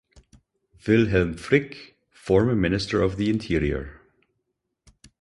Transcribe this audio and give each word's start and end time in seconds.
Wilhelm 0.87 1.37
Frick, 1.37 1.95
former 2.09 2.55
Minister 2.55 3.03
of 3.03 3.17
the 3.17 3.29
Interior. 3.29 4.01